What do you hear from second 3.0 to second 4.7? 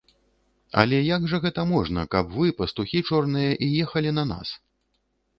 чорныя, і ехалі на нас?